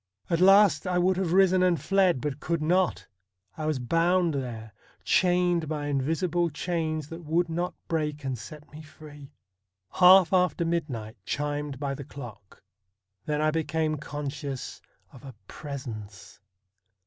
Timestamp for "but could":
2.21-2.59